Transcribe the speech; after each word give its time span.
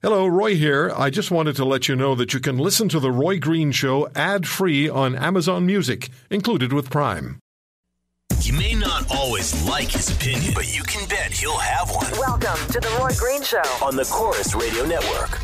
Hello, 0.00 0.28
Roy 0.28 0.54
here. 0.54 0.92
I 0.96 1.10
just 1.10 1.32
wanted 1.32 1.56
to 1.56 1.64
let 1.64 1.88
you 1.88 1.96
know 1.96 2.14
that 2.14 2.32
you 2.32 2.38
can 2.38 2.56
listen 2.56 2.88
to 2.90 3.00
The 3.00 3.10
Roy 3.10 3.40
Green 3.40 3.72
Show 3.72 4.08
ad 4.14 4.46
free 4.46 4.88
on 4.88 5.16
Amazon 5.16 5.66
Music, 5.66 6.08
included 6.30 6.72
with 6.72 6.88
Prime. 6.88 7.40
You 8.42 8.52
may 8.52 8.74
not 8.74 9.10
always 9.10 9.60
like 9.64 9.88
his 9.88 10.08
opinion, 10.14 10.52
but 10.54 10.72
you 10.72 10.84
can 10.84 11.08
bet 11.08 11.32
he'll 11.32 11.58
have 11.58 11.90
one. 11.90 12.12
Welcome 12.12 12.64
to 12.68 12.78
the 12.78 12.96
Roy 13.00 13.10
Green 13.18 13.42
Show. 13.42 13.64
On 13.82 13.96
the 13.96 14.04
Corus 14.04 14.54
Radio 14.54 14.86
Network. 14.86 15.40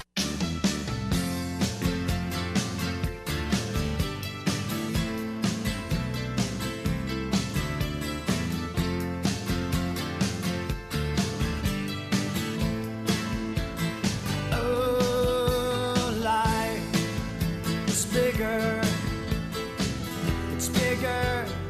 It's 21.04 21.63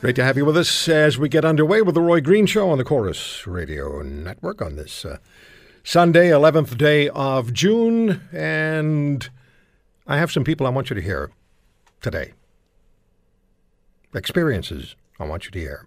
Great 0.00 0.16
to 0.16 0.24
have 0.24 0.38
you 0.38 0.46
with 0.46 0.56
us 0.56 0.88
as 0.88 1.18
we 1.18 1.28
get 1.28 1.44
underway 1.44 1.82
with 1.82 1.94
the 1.94 2.00
Roy 2.00 2.22
Green 2.22 2.46
Show 2.46 2.70
on 2.70 2.78
the 2.78 2.84
Corus 2.84 3.46
Radio 3.46 4.00
Network 4.00 4.62
on 4.62 4.76
this 4.76 5.04
uh, 5.04 5.18
Sunday, 5.84 6.30
11th 6.30 6.78
day 6.78 7.10
of 7.10 7.52
June. 7.52 8.22
And 8.32 9.28
I 10.06 10.16
have 10.16 10.32
some 10.32 10.42
people 10.42 10.66
I 10.66 10.70
want 10.70 10.88
you 10.88 10.94
to 10.94 11.02
hear 11.02 11.30
today. 12.00 12.32
Experiences 14.14 14.96
I 15.18 15.24
want 15.24 15.44
you 15.44 15.50
to 15.50 15.60
hear. 15.60 15.86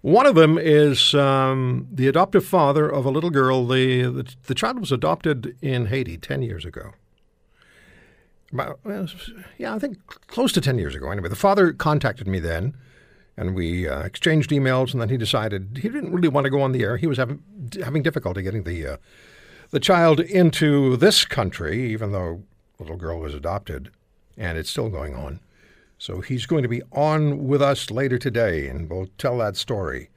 One 0.00 0.26
of 0.26 0.36
them 0.36 0.56
is 0.56 1.16
um, 1.16 1.88
the 1.90 2.06
adoptive 2.06 2.46
father 2.46 2.88
of 2.88 3.04
a 3.04 3.10
little 3.10 3.30
girl. 3.30 3.66
The, 3.66 4.02
the, 4.02 4.34
the 4.44 4.54
child 4.54 4.78
was 4.78 4.92
adopted 4.92 5.56
in 5.60 5.86
Haiti 5.86 6.16
10 6.16 6.42
years 6.42 6.64
ago. 6.64 6.92
About, 8.52 8.78
yeah, 9.58 9.74
I 9.74 9.78
think 9.78 10.06
close 10.28 10.52
to 10.52 10.60
10 10.60 10.78
years 10.78 10.94
ago. 10.94 11.10
Anyway, 11.10 11.28
the 11.28 11.36
father 11.36 11.72
contacted 11.72 12.28
me 12.28 12.38
then, 12.38 12.74
and 13.36 13.54
we 13.54 13.88
uh, 13.88 14.02
exchanged 14.02 14.50
emails, 14.50 14.92
and 14.92 15.00
then 15.00 15.08
he 15.08 15.16
decided 15.16 15.78
he 15.82 15.88
didn't 15.88 16.12
really 16.12 16.28
want 16.28 16.44
to 16.44 16.50
go 16.50 16.62
on 16.62 16.72
the 16.72 16.82
air. 16.82 16.96
He 16.96 17.06
was 17.06 17.18
having, 17.18 17.42
having 17.82 18.02
difficulty 18.02 18.42
getting 18.42 18.62
the, 18.62 18.86
uh, 18.86 18.96
the 19.70 19.80
child 19.80 20.20
into 20.20 20.96
this 20.96 21.24
country, 21.24 21.90
even 21.92 22.12
though 22.12 22.42
the 22.76 22.84
little 22.84 22.96
girl 22.96 23.18
was 23.18 23.34
adopted, 23.34 23.90
and 24.36 24.56
it's 24.56 24.70
still 24.70 24.88
going 24.88 25.14
on. 25.14 25.40
So 25.98 26.20
he's 26.20 26.46
going 26.46 26.62
to 26.62 26.68
be 26.68 26.82
on 26.92 27.48
with 27.48 27.62
us 27.62 27.90
later 27.90 28.18
today, 28.18 28.68
and 28.68 28.90
we'll 28.90 29.08
tell 29.18 29.38
that 29.38 29.56
story 29.56 30.10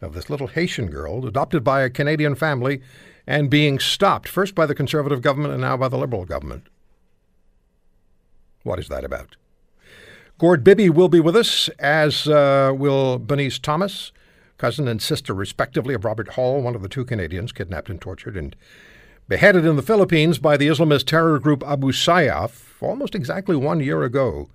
of 0.00 0.14
this 0.14 0.30
little 0.30 0.46
Haitian 0.46 0.86
girl 0.90 1.26
adopted 1.26 1.64
by 1.64 1.82
a 1.82 1.90
Canadian 1.90 2.34
family 2.34 2.80
and 3.26 3.50
being 3.50 3.78
stopped 3.78 4.28
first 4.28 4.54
by 4.54 4.64
the 4.64 4.74
Conservative 4.74 5.22
government 5.22 5.52
and 5.52 5.60
now 5.60 5.76
by 5.76 5.88
the 5.88 5.98
Liberal 5.98 6.24
government. 6.24 6.66
What 8.68 8.78
is 8.78 8.88
that 8.88 9.02
about? 9.02 9.36
Gord 10.36 10.62
Bibby 10.62 10.90
will 10.90 11.08
be 11.08 11.20
with 11.20 11.34
us, 11.34 11.70
as 11.78 12.28
uh, 12.28 12.70
will 12.76 13.18
Bernice 13.18 13.58
Thomas, 13.58 14.12
cousin 14.58 14.86
and 14.86 15.00
sister, 15.00 15.32
respectively, 15.32 15.94
of 15.94 16.04
Robert 16.04 16.34
Hall, 16.34 16.60
one 16.60 16.74
of 16.74 16.82
the 16.82 16.88
two 16.88 17.06
Canadians 17.06 17.50
kidnapped 17.50 17.88
and 17.88 17.98
tortured 17.98 18.36
and 18.36 18.54
beheaded 19.26 19.64
in 19.64 19.76
the 19.76 19.82
Philippines 19.82 20.38
by 20.38 20.58
the 20.58 20.68
Islamist 20.68 21.06
terror 21.06 21.38
group 21.38 21.64
Abu 21.66 21.92
Sayyaf 21.92 22.82
almost 22.82 23.14
exactly 23.14 23.56
one 23.56 23.80
year 23.80 24.02
ago. 24.02 24.50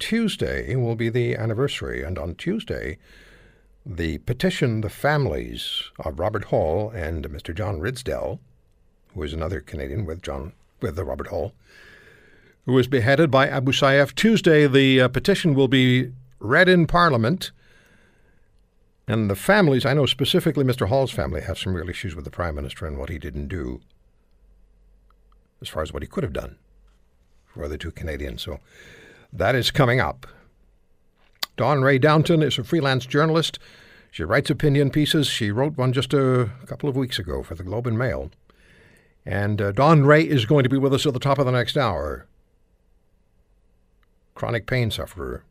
Tuesday 0.00 0.74
will 0.74 0.96
be 0.96 1.08
the 1.08 1.36
anniversary, 1.36 2.02
and 2.02 2.18
on 2.18 2.34
Tuesday, 2.34 2.98
the 3.86 4.18
petition 4.18 4.80
the 4.80 4.90
families 4.90 5.92
of 6.00 6.18
Robert 6.18 6.46
Hall 6.46 6.90
and 6.90 7.28
Mr. 7.28 7.54
John 7.54 7.78
Ridsdel, 7.78 8.40
who 9.14 9.22
is 9.22 9.32
another 9.32 9.60
Canadian 9.60 10.06
with 10.06 10.22
John 10.22 10.54
with 10.80 10.96
the 10.96 11.04
Robert 11.04 11.28
Hall, 11.28 11.54
who 12.66 12.72
was 12.72 12.88
beheaded 12.88 13.30
by 13.30 13.48
Abu 13.48 13.72
Sayyaf. 13.72 14.14
Tuesday, 14.14 14.66
the 14.66 15.02
uh, 15.02 15.08
petition 15.08 15.54
will 15.54 15.68
be 15.68 16.12
read 16.38 16.68
in 16.68 16.86
Parliament. 16.86 17.50
And 19.06 19.28
the 19.28 19.36
families, 19.36 19.84
I 19.84 19.92
know 19.92 20.06
specifically 20.06 20.64
Mr. 20.64 20.88
Hall's 20.88 21.10
family, 21.10 21.42
have 21.42 21.58
some 21.58 21.74
real 21.74 21.90
issues 21.90 22.14
with 22.14 22.24
the 22.24 22.30
Prime 22.30 22.54
Minister 22.54 22.86
and 22.86 22.96
what 22.98 23.10
he 23.10 23.18
didn't 23.18 23.48
do 23.48 23.80
as 25.60 25.68
far 25.68 25.82
as 25.82 25.92
what 25.92 26.02
he 26.02 26.08
could 26.08 26.24
have 26.24 26.32
done 26.32 26.56
for 27.44 27.68
the 27.68 27.78
two 27.78 27.90
Canadians. 27.90 28.42
So 28.42 28.60
that 29.32 29.54
is 29.54 29.70
coming 29.70 30.00
up. 30.00 30.26
Dawn 31.56 31.82
Ray 31.82 31.98
Downton 31.98 32.42
is 32.42 32.58
a 32.58 32.64
freelance 32.64 33.06
journalist. 33.06 33.58
She 34.10 34.24
writes 34.24 34.50
opinion 34.50 34.90
pieces. 34.90 35.26
She 35.26 35.50
wrote 35.50 35.76
one 35.76 35.92
just 35.92 36.14
a 36.14 36.50
couple 36.66 36.88
of 36.88 36.96
weeks 36.96 37.18
ago 37.18 37.42
for 37.42 37.54
the 37.54 37.62
Globe 37.62 37.86
and 37.86 37.98
Mail. 37.98 38.30
And 39.26 39.60
uh, 39.60 39.72
Dawn 39.72 40.04
Ray 40.04 40.22
is 40.22 40.46
going 40.46 40.64
to 40.64 40.68
be 40.68 40.78
with 40.78 40.94
us 40.94 41.06
at 41.06 41.12
the 41.12 41.18
top 41.18 41.38
of 41.38 41.46
the 41.46 41.52
next 41.52 41.76
hour 41.76 42.26
chronic 44.44 44.66
pain 44.66 44.90
sufferer. 44.90 45.42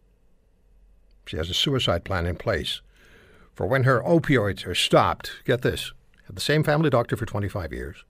She 1.25 1.35
has 1.37 1.49
a 1.49 1.53
suicide 1.55 2.05
plan 2.05 2.27
in 2.27 2.35
place 2.35 2.81
for 3.55 3.65
when 3.65 3.85
her 3.85 4.03
opioids 4.03 4.67
are 4.67 4.75
stopped. 4.75 5.31
Get 5.45 5.63
this 5.63 5.93
had 6.27 6.35
the 6.35 6.41
same 6.41 6.63
family 6.63 6.91
doctor 6.91 7.17
for 7.17 7.25
25 7.25 7.73
years. 7.73 8.05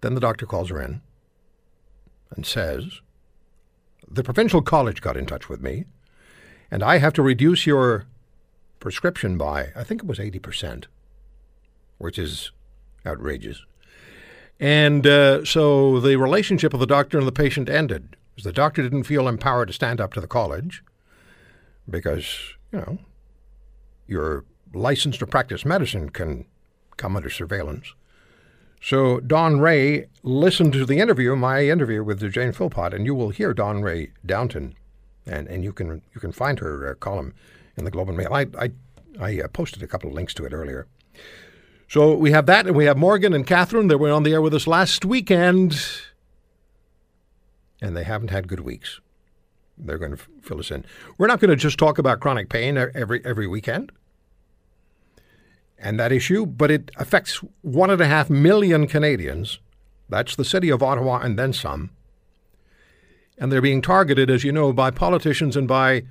Then 0.00 0.14
the 0.14 0.20
doctor 0.20 0.44
calls 0.44 0.70
her 0.70 0.82
in 0.82 1.02
and 2.34 2.44
says, 2.44 3.00
The 4.10 4.24
provincial 4.24 4.60
college 4.60 5.00
got 5.00 5.16
in 5.16 5.26
touch 5.26 5.48
with 5.48 5.62
me, 5.62 5.84
and 6.72 6.82
I 6.82 6.98
have 6.98 7.12
to 7.12 7.22
reduce 7.22 7.64
your 7.64 8.06
prescription 8.80 9.38
by, 9.38 9.68
I 9.76 9.84
think 9.84 10.02
it 10.02 10.08
was 10.08 10.18
80%, 10.18 10.86
which 11.98 12.18
is 12.18 12.50
outrageous. 13.06 13.64
And 14.60 15.06
uh, 15.06 15.44
so 15.44 16.00
the 16.00 16.16
relationship 16.16 16.74
of 16.74 16.80
the 16.80 16.86
doctor 16.86 17.18
and 17.18 17.26
the 17.26 17.32
patient 17.32 17.68
ended. 17.68 18.16
Because 18.34 18.44
the 18.44 18.52
doctor 18.52 18.82
didn't 18.82 19.04
feel 19.04 19.26
empowered 19.26 19.68
to 19.68 19.74
stand 19.74 20.00
up 20.00 20.14
to 20.14 20.20
the 20.20 20.28
college 20.28 20.84
because, 21.90 22.54
you 22.72 22.78
know, 22.78 22.98
your 24.06 24.44
license 24.72 25.18
to 25.18 25.26
practice 25.26 25.64
medicine 25.64 26.10
can 26.10 26.46
come 26.96 27.16
under 27.16 27.30
surveillance. 27.30 27.94
So 28.80 29.18
Don 29.20 29.60
Ray 29.60 30.06
listened 30.22 30.72
to 30.74 30.86
the 30.86 31.00
interview, 31.00 31.34
my 31.34 31.64
interview 31.64 32.04
with 32.04 32.20
Jane 32.32 32.52
Philpott, 32.52 32.94
and 32.94 33.04
you 33.04 33.14
will 33.14 33.30
hear 33.30 33.52
Don 33.52 33.82
Ray 33.82 34.12
Downton, 34.24 34.74
and, 35.26 35.48
and 35.48 35.64
you 35.64 35.72
can 35.72 36.02
you 36.14 36.20
can 36.20 36.30
find 36.30 36.60
her 36.60 36.90
uh, 36.90 36.94
column 36.94 37.34
in 37.76 37.84
the 37.84 37.90
Globe 37.90 38.08
and 38.08 38.16
Mail. 38.16 38.32
I 38.32 38.46
I, 38.58 38.70
I 39.18 39.40
uh, 39.40 39.48
posted 39.48 39.82
a 39.82 39.88
couple 39.88 40.08
of 40.08 40.14
links 40.14 40.32
to 40.34 40.44
it 40.44 40.52
earlier. 40.52 40.86
So 41.88 42.14
we 42.14 42.32
have 42.32 42.46
that, 42.46 42.66
and 42.66 42.76
we 42.76 42.84
have 42.84 42.96
Morgan 42.98 43.32
and 43.32 43.46
Catherine. 43.46 43.88
They 43.88 43.96
were 43.96 44.12
on 44.12 44.22
the 44.22 44.32
air 44.32 44.42
with 44.42 44.54
us 44.54 44.66
last 44.66 45.04
weekend, 45.04 45.80
and 47.80 47.96
they 47.96 48.04
haven't 48.04 48.30
had 48.30 48.46
good 48.46 48.60
weeks. 48.60 49.00
They're 49.78 49.98
going 49.98 50.16
to 50.16 50.22
fill 50.42 50.58
us 50.58 50.70
in. 50.70 50.84
We're 51.16 51.28
not 51.28 51.40
going 51.40 51.50
to 51.50 51.56
just 51.56 51.78
talk 51.78 51.98
about 51.98 52.20
chronic 52.20 52.48
pain 52.48 52.76
every 52.76 53.24
every 53.24 53.46
weekend 53.46 53.92
and 55.78 55.98
that 55.98 56.12
issue, 56.12 56.44
but 56.44 56.70
it 56.70 56.90
affects 56.96 57.40
one 57.62 57.90
and 57.90 58.00
a 58.00 58.06
half 58.06 58.28
million 58.28 58.86
Canadians. 58.86 59.60
That's 60.08 60.34
the 60.34 60.44
city 60.44 60.70
of 60.70 60.82
Ottawa 60.82 61.20
and 61.20 61.38
then 61.38 61.52
some. 61.52 61.90
And 63.38 63.52
they're 63.52 63.62
being 63.62 63.82
targeted, 63.82 64.30
as 64.30 64.42
you 64.42 64.50
know, 64.50 64.72
by 64.72 64.90
politicians 64.90 65.56
and 65.56 65.68
by 65.68 66.02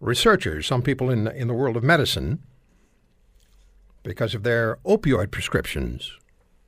researchers, 0.00 0.66
some 0.66 0.82
people 0.82 1.10
in, 1.10 1.26
in 1.26 1.48
the 1.48 1.54
world 1.54 1.76
of 1.76 1.82
medicine, 1.82 2.40
because 4.02 4.34
of 4.34 4.42
their 4.42 4.78
opioid 4.84 5.30
prescriptions. 5.30 6.12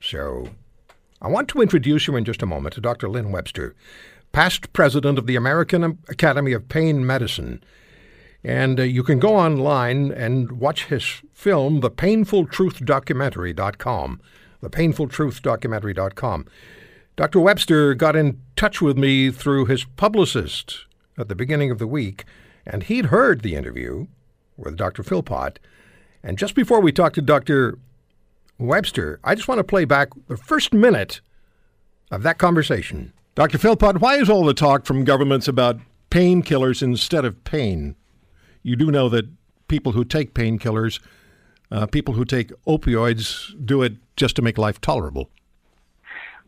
So 0.01 0.49
I 1.23 1.29
want 1.29 1.49
to 1.49 1.61
introduce 1.61 2.07
you 2.07 2.17
in 2.17 2.25
just 2.25 2.43
a 2.43 2.47
moment 2.47 2.75
to 2.75 2.81
Dr. 2.81 3.09
Lynn 3.09 3.31
Webster, 3.31 3.75
past 4.33 4.73
president 4.73 5.19
of 5.19 5.27
the 5.27 5.37
American 5.37 5.99
Academy 6.09 6.53
of 6.53 6.69
Pain 6.69 7.07
Medicine. 7.07 7.63
And 8.43 8.81
uh, 8.81 8.85
you 8.85 9.03
can 9.03 9.19
go 9.19 9.37
online 9.37 10.11
and 10.13 10.53
watch 10.53 10.87
his 10.87 11.21
film, 11.33 11.81
The 11.81 11.91
Painful 11.91 12.47
Truth 12.47 12.85
Documentary.com. 12.85 14.21
The 14.63 14.71
Painful 14.71 15.09
Truth 15.09 15.43
Documentary.com. 15.43 16.47
Dr. 17.17 17.41
Webster 17.41 17.95
got 17.95 18.17
in 18.17 18.41
touch 18.57 18.81
with 18.81 18.97
me 18.97 19.31
through 19.31 19.67
his 19.67 19.85
publicist 19.85 20.87
at 21.19 21.29
the 21.29 21.35
beginning 21.35 21.71
of 21.71 21.79
the 21.79 21.87
week, 21.87 22.25
and 22.65 22.85
he'd 22.85 23.07
heard 23.07 23.43
the 23.43 23.57
interview 23.57 24.07
with 24.57 24.77
Dr. 24.77 25.03
Philpott. 25.03 25.59
And 26.23 26.39
just 26.39 26.55
before 26.55 26.81
we 26.81 26.93
talk 26.93 27.13
to 27.15 27.23
Dr. 27.23 27.79
Webster, 28.59 29.21
I 29.25 29.35
just 29.35 29.49
want 29.49 29.59
to 29.59 29.65
play 29.65 29.85
back 29.85 30.11
the 30.29 30.37
first 30.37 30.73
minute 30.73 31.21
of 32.11 32.23
that 32.23 32.39
conversation 32.39 33.13
Dr. 33.37 33.59
Philpott, 33.59 34.01
why 34.01 34.17
is 34.17 34.29
all 34.29 34.45
the 34.45 34.53
talk 34.53 34.85
from 34.85 35.05
governments 35.05 35.47
about 35.47 35.79
painkillers 36.11 36.83
instead 36.83 37.25
of 37.25 37.43
pain? 37.45 37.95
You 38.63 38.77
do 38.77 38.91
know 38.91 39.09
that 39.09 39.27
people 39.69 39.93
who 39.93 40.05
take 40.05 40.35
painkillers, 40.35 41.01
uh, 41.71 41.87
people 41.87 42.15
who 42.15 42.25
take 42.25 42.53
opioids, 42.67 43.55
do 43.65 43.83
it 43.83 43.95
just 44.17 44.37
to 44.37 44.43
make 44.43 44.59
life 44.59 44.81
tolerable. 44.81 45.31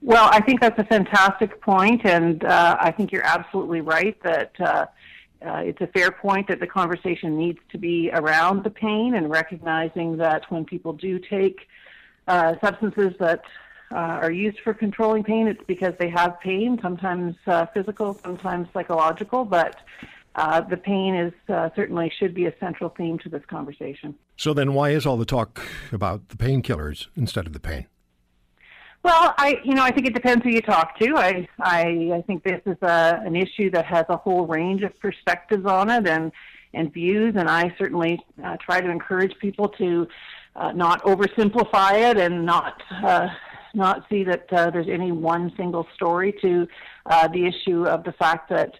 Well, 0.02 0.28
I 0.32 0.40
think 0.40 0.60
that's 0.60 0.78
a 0.78 0.84
fantastic 0.84 1.60
point, 1.62 2.04
and 2.04 2.44
uh, 2.44 2.76
I 2.80 2.90
think 2.90 3.12
you're 3.12 3.24
absolutely 3.24 3.80
right 3.80 4.20
that 4.24 4.60
uh, 4.60 4.86
uh, 5.44 5.62
it's 5.64 5.80
a 5.80 5.86
fair 5.88 6.10
point 6.10 6.48
that 6.48 6.60
the 6.60 6.66
conversation 6.66 7.36
needs 7.36 7.58
to 7.70 7.78
be 7.78 8.10
around 8.12 8.64
the 8.64 8.70
pain 8.70 9.14
and 9.14 9.30
recognizing 9.30 10.16
that 10.18 10.50
when 10.50 10.64
people 10.64 10.92
do 10.92 11.18
take 11.18 11.68
uh, 12.28 12.54
substances 12.62 13.14
that 13.18 13.42
uh, 13.90 13.96
are 13.96 14.30
used 14.30 14.58
for 14.60 14.72
controlling 14.72 15.22
pain, 15.22 15.46
it's 15.46 15.62
because 15.66 15.94
they 15.98 16.08
have 16.08 16.40
pain, 16.40 16.78
sometimes 16.80 17.36
uh, 17.46 17.66
physical, 17.66 18.14
sometimes 18.14 18.68
psychological, 18.72 19.44
but 19.44 19.76
uh, 20.34 20.60
the 20.62 20.76
pain 20.76 21.14
is 21.14 21.32
uh, 21.48 21.68
certainly 21.76 22.10
should 22.18 22.34
be 22.34 22.46
a 22.46 22.54
central 22.58 22.90
theme 22.90 23.18
to 23.18 23.28
this 23.28 23.44
conversation. 23.46 24.14
So 24.36 24.54
then, 24.54 24.72
why 24.72 24.90
is 24.90 25.04
all 25.04 25.16
the 25.16 25.26
talk 25.26 25.62
about 25.92 26.30
the 26.30 26.36
painkillers 26.36 27.08
instead 27.16 27.46
of 27.46 27.52
the 27.52 27.60
pain? 27.60 27.86
Well, 29.02 29.34
I 29.36 29.60
you 29.64 29.74
know 29.74 29.82
I 29.82 29.90
think 29.90 30.06
it 30.06 30.14
depends 30.14 30.44
who 30.44 30.50
you 30.50 30.62
talk 30.62 30.98
to. 31.00 31.16
I 31.16 31.48
I, 31.60 32.10
I 32.14 32.22
think 32.26 32.44
this 32.44 32.60
is 32.66 32.76
a, 32.82 33.20
an 33.24 33.34
issue 33.34 33.70
that 33.70 33.84
has 33.86 34.04
a 34.08 34.16
whole 34.16 34.46
range 34.46 34.82
of 34.82 34.98
perspectives 35.00 35.66
on 35.66 35.90
it 35.90 36.06
and 36.06 36.30
and 36.74 36.92
views, 36.92 37.34
and 37.36 37.48
I 37.48 37.74
certainly 37.78 38.24
uh, 38.42 38.56
try 38.58 38.80
to 38.80 38.88
encourage 38.88 39.36
people 39.38 39.68
to 39.70 40.06
uh, 40.56 40.72
not 40.72 41.02
oversimplify 41.02 42.10
it 42.10 42.16
and 42.16 42.46
not 42.46 42.80
uh, 43.02 43.28
not 43.74 44.04
see 44.08 44.22
that 44.24 44.52
uh, 44.52 44.70
there's 44.70 44.88
any 44.88 45.10
one 45.12 45.52
single 45.56 45.86
story 45.94 46.34
to 46.40 46.68
uh, 47.06 47.26
the 47.28 47.46
issue 47.46 47.84
of 47.86 48.04
the 48.04 48.12
fact 48.12 48.50
that 48.50 48.74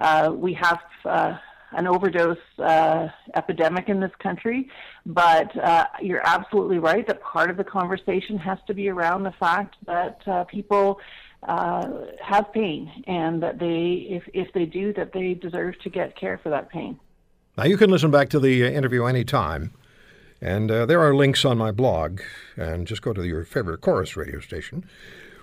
uh, 0.00 0.32
we 0.34 0.54
have 0.54 0.80
uh, 1.04 1.36
an 1.72 1.86
overdose 1.86 2.38
uh, 2.58 3.08
epidemic 3.34 3.88
in 3.88 4.00
this 4.00 4.12
country. 4.18 4.68
But 5.06 5.56
uh, 5.56 5.86
you're 6.00 6.26
absolutely 6.26 6.78
right 6.78 7.06
that 7.06 7.20
part 7.20 7.50
of 7.50 7.56
the 7.56 7.64
conversation 7.64 8.38
has 8.38 8.58
to 8.66 8.74
be 8.74 8.88
around 8.88 9.22
the 9.22 9.32
fact 9.32 9.76
that 9.86 10.20
uh, 10.26 10.44
people 10.44 11.00
uh, 11.42 11.88
have 12.22 12.52
pain 12.52 13.04
and 13.06 13.42
that 13.42 13.58
they, 13.58 14.06
if, 14.10 14.24
if 14.34 14.52
they 14.52 14.66
do, 14.66 14.92
that 14.94 15.12
they 15.12 15.34
deserve 15.34 15.78
to 15.80 15.90
get 15.90 16.16
care 16.16 16.38
for 16.38 16.50
that 16.50 16.68
pain. 16.68 16.98
Now, 17.56 17.64
you 17.64 17.76
can 17.76 17.90
listen 17.90 18.10
back 18.10 18.28
to 18.30 18.40
the 18.40 18.64
uh, 18.64 18.70
interview 18.70 19.04
anytime. 19.04 19.72
And 20.40 20.70
uh, 20.70 20.86
there 20.86 21.00
are 21.00 21.14
links 21.14 21.44
on 21.44 21.58
my 21.58 21.72
blog. 21.72 22.20
And 22.56 22.86
just 22.86 23.02
go 23.02 23.12
to 23.12 23.26
your 23.26 23.44
favorite 23.44 23.80
Corus 23.80 24.16
radio 24.16 24.40
station 24.40 24.84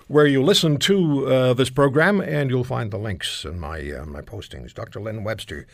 where 0.08 0.26
you 0.26 0.42
listen 0.42 0.78
to 0.78 1.26
uh, 1.26 1.54
this 1.54 1.70
program, 1.70 2.20
and 2.20 2.50
you'll 2.50 2.64
find 2.64 2.90
the 2.90 2.98
links 2.98 3.44
in 3.44 3.58
my, 3.58 3.90
uh, 3.90 4.04
my 4.06 4.22
postings. 4.22 4.72
Dr. 4.72 5.00
Lynn 5.00 5.24
Webster, 5.24 5.66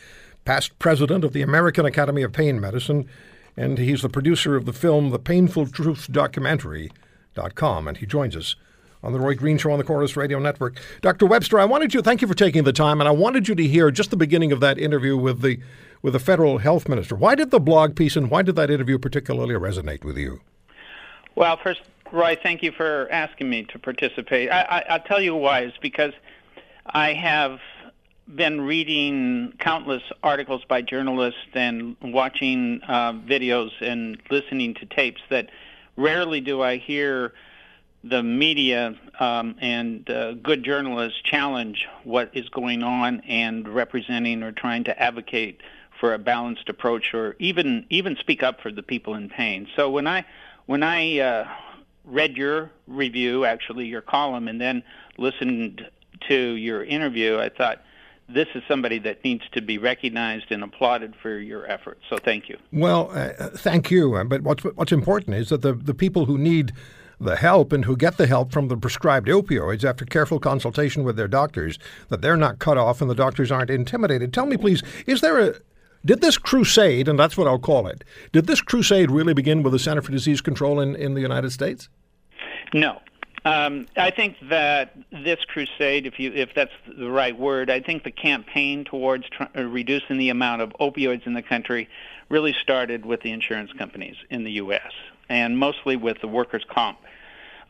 past 0.45 0.77
president 0.79 1.23
of 1.23 1.33
the 1.33 1.41
American 1.41 1.85
Academy 1.85 2.23
of 2.23 2.33
Pain 2.33 2.59
Medicine, 2.59 3.07
and 3.55 3.77
he's 3.77 4.01
the 4.01 4.09
producer 4.09 4.55
of 4.55 4.65
the 4.65 4.73
film 4.73 5.11
The 5.11 5.19
Painful 5.19 5.67
Truth 5.67 6.11
Documentary.com, 6.11 7.87
and 7.87 7.97
he 7.97 8.05
joins 8.05 8.35
us 8.35 8.55
on 9.03 9.11
the 9.11 9.19
Roy 9.19 9.35
Green 9.35 9.57
Show 9.57 9.71
on 9.71 9.77
the 9.77 9.83
Corus 9.83 10.15
Radio 10.15 10.39
Network. 10.39 10.79
Dr. 11.01 11.25
Webster, 11.25 11.59
I 11.59 11.65
wanted 11.65 11.93
you 11.93 12.01
thank 12.01 12.21
you 12.21 12.27
for 12.27 12.33
taking 12.33 12.63
the 12.63 12.73
time, 12.73 13.01
and 13.01 13.07
I 13.07 13.11
wanted 13.11 13.47
you 13.47 13.55
to 13.55 13.67
hear 13.67 13.91
just 13.91 14.09
the 14.09 14.17
beginning 14.17 14.51
of 14.51 14.61
that 14.61 14.79
interview 14.79 15.17
with 15.17 15.41
the 15.41 15.59
with 16.01 16.13
the 16.13 16.19
federal 16.19 16.57
health 16.57 16.89
minister. 16.89 17.15
Why 17.15 17.33
did 17.33 17.49
the 17.49 17.61
blog 17.61 17.95
piece 17.95 18.17
and 18.17 18.29
why 18.29 18.41
did 18.41 18.55
that 18.57 18.69
interview 18.69 18.99
particularly 18.99 19.55
resonate 19.55 20.03
with 20.03 20.17
you? 20.17 20.41
Well, 21.35 21.57
first, 21.57 21.81
Roy, 22.13 22.37
thank 22.43 22.61
you 22.61 22.71
for 22.71 23.07
asking 23.11 23.49
me 23.49 23.63
to 23.63 23.79
participate. 23.79 24.51
I, 24.51 24.61
I, 24.61 24.79
I'll 24.89 24.99
tell 24.99 25.19
you 25.19 25.33
why. 25.33 25.61
It's 25.61 25.77
because 25.79 26.13
I 26.85 27.13
have 27.13 27.59
been 28.35 28.61
reading 28.61 29.53
countless 29.57 30.03
articles 30.21 30.61
by 30.63 30.83
journalists 30.83 31.39
and 31.55 31.97
watching 32.03 32.81
uh, 32.87 33.13
videos 33.13 33.71
and 33.81 34.21
listening 34.29 34.75
to 34.75 34.85
tapes 34.85 35.21
that 35.31 35.49
rarely 35.97 36.39
do 36.39 36.61
I 36.61 36.77
hear 36.77 37.33
the 38.03 38.21
media 38.21 38.93
um, 39.19 39.55
and 39.59 40.07
uh, 40.07 40.33
good 40.33 40.63
journalists 40.63 41.19
challenge 41.23 41.87
what 42.03 42.29
is 42.33 42.47
going 42.49 42.83
on 42.83 43.21
and 43.21 43.67
representing 43.67 44.43
or 44.43 44.51
trying 44.51 44.83
to 44.83 45.01
advocate 45.01 45.61
for 45.99 46.13
a 46.13 46.19
balanced 46.19 46.69
approach 46.69 47.11
or 47.15 47.35
even 47.39 47.87
even 47.89 48.15
speak 48.17 48.43
up 48.43 48.61
for 48.61 48.71
the 48.71 48.83
people 48.83 49.15
in 49.15 49.29
pain. 49.29 49.67
So 49.75 49.89
when 49.89 50.05
I 50.05 50.25
when 50.67 50.83
I 50.83 51.19
uh, 51.19 51.47
read 52.05 52.35
your 52.35 52.71
review, 52.87 53.45
actually 53.45 53.85
your 53.85 54.01
column, 54.01 54.47
and 54.47 54.59
then 54.59 54.83
listened 55.17 55.87
to 56.27 56.35
your 56.35 56.83
interview, 56.83 57.39
I 57.39 57.49
thought 57.49 57.83
this 58.29 58.47
is 58.55 58.63
somebody 58.67 58.99
that 58.99 59.23
needs 59.23 59.43
to 59.51 59.61
be 59.61 59.77
recognized 59.77 60.51
and 60.51 60.63
applauded 60.63 61.15
for 61.21 61.37
your 61.37 61.69
efforts. 61.69 62.01
So 62.09 62.17
thank 62.17 62.49
you. 62.49 62.57
Well, 62.71 63.11
uh, 63.13 63.49
thank 63.49 63.91
you. 63.91 64.23
But 64.25 64.41
what's 64.41 64.63
what's 64.63 64.91
important 64.91 65.35
is 65.35 65.49
that 65.49 65.61
the 65.61 65.73
the 65.73 65.93
people 65.93 66.25
who 66.25 66.37
need 66.37 66.71
the 67.19 67.35
help 67.35 67.71
and 67.71 67.85
who 67.85 67.95
get 67.95 68.17
the 68.17 68.27
help 68.27 68.51
from 68.51 68.67
the 68.67 68.77
prescribed 68.77 69.27
opioids 69.27 69.83
after 69.83 70.03
careful 70.03 70.39
consultation 70.39 71.03
with 71.03 71.15
their 71.15 71.27
doctors 71.27 71.79
that 72.09 72.21
they're 72.21 72.37
not 72.37 72.59
cut 72.59 72.77
off 72.77 73.01
and 73.01 73.09
the 73.09 73.15
doctors 73.15 73.51
aren't 73.51 73.69
intimidated. 73.69 74.33
Tell 74.33 74.45
me, 74.45 74.57
please, 74.57 74.83
is 75.05 75.21
there 75.21 75.39
a 75.39 75.55
did 76.05 76.21
this 76.21 76.37
crusade, 76.37 77.07
and 77.07 77.17
that's 77.17 77.37
what 77.37 77.47
I'll 77.47 77.59
call 77.59 77.87
it, 77.87 78.03
did 78.31 78.47
this 78.47 78.61
crusade 78.61 79.11
really 79.11 79.33
begin 79.33 79.63
with 79.63 79.73
the 79.73 79.79
Center 79.79 80.01
for 80.01 80.11
Disease 80.11 80.41
Control 80.41 80.79
in, 80.79 80.95
in 80.95 81.13
the 81.13 81.21
United 81.21 81.51
States? 81.51 81.89
No. 82.73 82.99
Um, 83.45 83.87
I 83.97 84.09
think 84.09 84.37
that 84.49 84.95
this 85.11 85.43
crusade, 85.45 86.05
if 86.05 86.17
you 86.17 86.31
if 86.31 86.53
that's 86.55 86.71
the 86.97 87.09
right 87.09 87.37
word, 87.37 87.69
I 87.69 87.81
think 87.81 88.03
the 88.05 88.11
campaign 88.11 88.85
towards 88.85 89.27
tr- 89.29 89.43
uh, 89.55 89.63
reducing 89.63 90.17
the 90.17 90.29
amount 90.29 90.61
of 90.61 90.69
opioids 90.79 91.27
in 91.27 91.33
the 91.33 91.41
country 91.41 91.89
really 92.29 92.55
started 92.61 93.05
with 93.05 93.21
the 93.21 93.31
insurance 93.31 93.73
companies 93.73 94.15
in 94.29 94.45
the 94.45 94.51
U.S. 94.53 94.93
and 95.27 95.57
mostly 95.57 95.97
with 95.97 96.21
the 96.21 96.27
workers' 96.27 96.63
comp, 96.69 96.99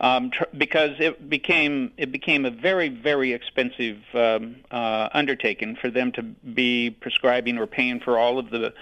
um, 0.03 0.31
tr- 0.31 0.43
because 0.57 0.91
it 0.99 1.29
became 1.29 1.91
it 1.97 2.11
became 2.11 2.45
a 2.45 2.51
very 2.51 2.89
very 2.89 3.31
expensive 3.31 3.97
um, 4.13 4.57
uh, 4.69 5.07
undertaking 5.13 5.77
for 5.77 5.89
them 5.89 6.11
to 6.11 6.21
be 6.21 6.91
prescribing 6.91 7.57
or 7.57 7.65
paying 7.65 8.01
for 8.01 8.19
all 8.19 8.37
of 8.37 8.51
the 8.51 8.73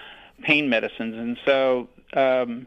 pain 0.42 0.68
medicines, 0.68 1.14
and 1.16 1.38
so. 1.46 1.88
Um, 2.14 2.66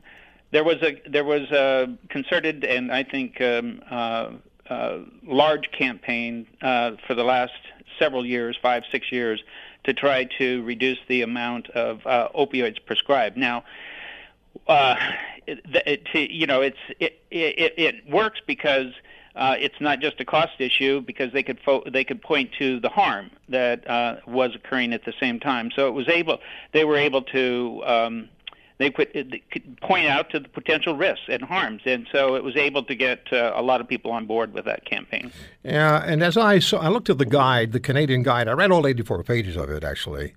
there 0.51 0.63
was 0.63 0.81
a 0.81 1.01
there 1.07 1.25
was 1.25 1.51
a 1.51 1.93
concerted 2.09 2.63
and 2.63 2.89
I 2.89 3.03
think 3.03 3.41
um, 3.41 3.81
uh, 3.91 4.29
uh, 4.69 4.99
large 5.23 5.69
campaign 5.71 6.47
uh, 6.61 6.91
for 7.05 7.13
the 7.13 7.23
last 7.23 7.51
several 7.99 8.25
years, 8.25 8.57
five 8.61 8.83
six 8.89 9.11
years, 9.11 9.43
to 9.83 9.93
try 9.93 10.23
to 10.37 10.63
reduce 10.63 10.97
the 11.07 11.23
amount 11.23 11.69
of 11.71 12.05
uh, 12.07 12.29
opioids 12.35 12.77
prescribed. 12.85 13.37
Now, 13.37 13.65
uh, 14.67 14.95
it, 15.47 15.61
it, 16.13 16.31
you 16.31 16.47
know, 16.47 16.61
it's 16.61 16.77
it, 16.99 17.19
it 17.31 17.73
it 17.77 18.09
works 18.09 18.39
because. 18.45 18.93
Uh, 19.37 19.53
it's 19.59 19.81
not 19.81 19.99
just 19.99 20.17
a 20.21 20.23
cost 20.23 20.53
issue 20.59 21.01
because 21.01 21.33
they 21.33 21.43
could 21.43 21.59
fo- 21.59 21.83
they 21.91 22.05
could 22.05 22.21
point 22.21 22.49
to 22.57 22.79
the 22.79 22.87
harm 22.87 23.29
that 23.49 23.85
uh, 23.85 24.15
was 24.25 24.55
occurring 24.55 24.93
at 24.93 25.03
the 25.03 25.11
same 25.19 25.41
time. 25.41 25.69
So 25.75 25.89
it 25.89 25.91
was 25.91 26.07
able 26.07 26.39
they 26.71 26.85
were 26.85 26.95
able 26.95 27.21
to 27.21 27.83
um, 27.85 28.29
they 28.77 28.89
could, 28.89 29.41
could 29.51 29.79
point 29.81 30.07
out 30.07 30.29
to 30.31 30.39
the 30.39 30.49
potential 30.49 30.95
risks 30.95 31.25
and 31.29 31.41
harms, 31.41 31.81
and 31.85 32.07
so 32.11 32.35
it 32.35 32.43
was 32.43 32.55
able 32.55 32.83
to 32.83 32.95
get 32.95 33.31
uh, 33.31 33.53
a 33.55 33.61
lot 33.61 33.79
of 33.79 33.87
people 33.87 34.11
on 34.11 34.25
board 34.25 34.53
with 34.53 34.65
that 34.65 34.85
campaign. 34.85 35.31
Yeah, 35.63 36.03
and 36.05 36.21
as 36.21 36.35
I 36.35 36.59
saw, 36.59 36.79
I 36.79 36.89
looked 36.89 37.09
at 37.09 37.17
the 37.17 37.25
guide, 37.25 37.71
the 37.71 37.79
Canadian 37.79 38.23
guide. 38.23 38.47
I 38.47 38.51
read 38.51 38.71
all 38.71 38.85
84 38.85 39.23
pages 39.23 39.55
of 39.55 39.69
it 39.69 39.83
actually, 39.83 40.33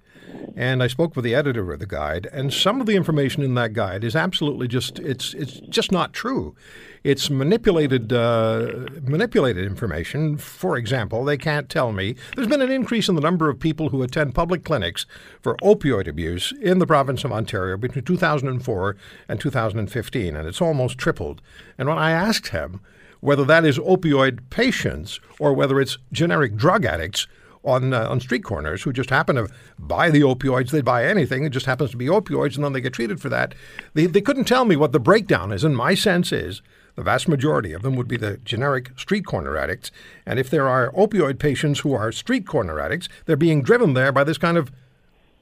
and 0.58 0.82
I 0.82 0.88
spoke 0.88 1.14
with 1.14 1.24
the 1.24 1.36
editor 1.36 1.72
of 1.72 1.78
the 1.78 1.86
guide. 1.86 2.28
And 2.32 2.52
some 2.52 2.80
of 2.80 2.86
the 2.86 2.96
information 2.96 3.44
in 3.44 3.54
that 3.54 3.72
guide 3.72 4.02
is 4.02 4.16
absolutely 4.16 4.66
just 4.66 4.98
it's 4.98 5.32
it's 5.34 5.60
just 5.68 5.92
not 5.92 6.12
true. 6.12 6.56
It's 7.04 7.30
manipulated 7.30 8.12
uh, 8.12 8.88
manipulated 9.02 9.64
information. 9.64 10.36
For 10.36 10.76
example, 10.76 11.24
they 11.24 11.36
can't 11.36 11.68
tell 11.68 11.92
me 11.92 12.16
there's 12.34 12.48
been 12.48 12.60
an 12.60 12.72
increase 12.72 13.08
in 13.08 13.14
the 13.14 13.20
number 13.20 13.48
of 13.48 13.60
people 13.60 13.90
who 13.90 14.02
attend 14.02 14.34
public 14.34 14.64
clinics 14.64 15.06
for 15.40 15.56
opioid 15.58 16.08
abuse 16.08 16.52
in 16.60 16.80
the 16.80 16.86
province 16.86 17.22
of 17.24 17.32
Ontario 17.32 17.76
between 17.76 18.04
2004 18.04 18.96
and 19.28 19.40
2015, 19.40 20.36
and 20.36 20.48
it's 20.48 20.60
almost 20.60 20.98
tripled. 20.98 21.40
And 21.78 21.88
when 21.88 21.98
I 21.98 22.10
asked 22.10 22.48
him 22.48 22.80
whether 23.20 23.44
that 23.44 23.64
is 23.64 23.78
opioid 23.78 24.40
patients 24.50 25.20
or 25.38 25.52
whether 25.52 25.80
it's 25.80 25.98
generic 26.12 26.56
drug 26.56 26.84
addicts 26.84 27.26
on 27.64 27.92
uh, 27.92 28.08
on 28.08 28.20
street 28.20 28.44
corners 28.44 28.82
who 28.82 28.92
just 28.92 29.10
happen 29.10 29.36
to 29.36 29.48
buy 29.78 30.10
the 30.10 30.20
opioids. 30.20 30.70
They 30.70 30.80
buy 30.80 31.06
anything. 31.06 31.44
It 31.44 31.50
just 31.50 31.66
happens 31.66 31.90
to 31.92 31.96
be 31.96 32.06
opioids, 32.06 32.56
and 32.56 32.64
then 32.64 32.72
they 32.72 32.80
get 32.80 32.92
treated 32.92 33.20
for 33.20 33.28
that. 33.28 33.54
They 33.94 34.06
they 34.06 34.20
couldn't 34.20 34.44
tell 34.44 34.64
me 34.64 34.76
what 34.76 34.92
the 34.92 35.00
breakdown 35.00 35.52
is. 35.52 35.64
And 35.64 35.76
my 35.76 35.94
sense 35.94 36.32
is 36.32 36.62
the 36.94 37.02
vast 37.02 37.28
majority 37.28 37.72
of 37.72 37.82
them 37.82 37.94
would 37.94 38.08
be 38.08 38.16
the 38.16 38.38
generic 38.38 38.90
street 38.98 39.24
corner 39.24 39.56
addicts. 39.56 39.90
And 40.26 40.38
if 40.38 40.50
there 40.50 40.68
are 40.68 40.90
opioid 40.92 41.38
patients 41.38 41.80
who 41.80 41.92
are 41.92 42.10
street 42.10 42.46
corner 42.46 42.80
addicts, 42.80 43.08
they're 43.24 43.36
being 43.36 43.62
driven 43.62 43.94
there 43.94 44.10
by 44.10 44.24
this 44.24 44.38
kind 44.38 44.56
of 44.56 44.72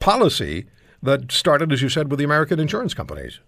policy 0.01 0.67
that 1.03 1.33
started, 1.33 1.73
as 1.73 1.81
you 1.81 1.89
said, 1.89 2.11
with 2.11 2.19
the 2.19 2.25
American 2.25 2.61
insurance 2.61 2.93
companies. 2.93 3.41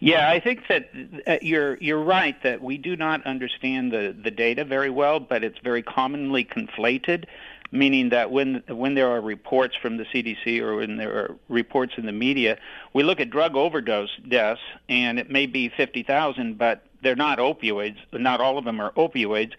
Yeah, 0.00 0.30
I 0.30 0.40
think 0.40 0.66
that 0.68 0.90
uh, 1.26 1.36
you're 1.42 1.76
you're 1.76 2.02
right 2.02 2.42
that 2.42 2.62
we 2.62 2.78
do 2.78 2.96
not 2.96 3.24
understand 3.26 3.92
the, 3.92 4.16
the 4.22 4.30
data 4.30 4.64
very 4.64 4.88
well, 4.88 5.20
but 5.20 5.44
it's 5.44 5.58
very 5.58 5.82
commonly 5.82 6.42
conflated, 6.42 7.24
meaning 7.72 8.08
that 8.10 8.30
when 8.30 8.62
when 8.68 8.94
there 8.94 9.08
are 9.08 9.20
reports 9.20 9.76
from 9.76 9.96
the 9.96 10.04
CDC 10.04 10.60
or 10.60 10.76
when 10.76 10.96
there 10.96 11.12
are 11.12 11.36
reports 11.48 11.94
in 11.96 12.06
the 12.06 12.12
media, 12.12 12.58
we 12.92 13.02
look 13.02 13.20
at 13.20 13.30
drug 13.30 13.56
overdose 13.56 14.10
deaths 14.28 14.60
and 14.88 15.18
it 15.18 15.30
may 15.30 15.46
be 15.46 15.68
50,000, 15.68 16.58
but 16.58 16.84
they're 17.02 17.16
not 17.16 17.38
opioids. 17.38 17.96
Not 18.12 18.40
all 18.40 18.58
of 18.58 18.64
them 18.64 18.80
are 18.80 18.92
opioids, 18.92 19.52